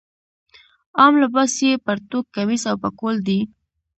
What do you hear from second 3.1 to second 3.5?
دی.